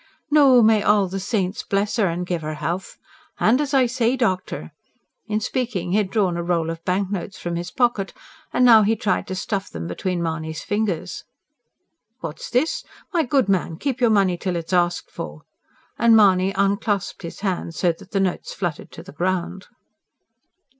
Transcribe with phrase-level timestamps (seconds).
[0.31, 2.97] "No, may all the saints bless 'er and give 'er health!
[3.39, 4.71] An' as I say, doctor...."
[5.27, 8.11] In speaking he had drawn a roll of bank notes from his pocket,
[8.51, 11.23] and now he tried to stuff them between Mahony's fingers.
[12.19, 12.83] "What's this?
[13.13, 15.43] My good man, keep your money till it's asked for!"
[15.99, 19.67] and Mahony unclasped his hands, so that the notes fluttered to the ground.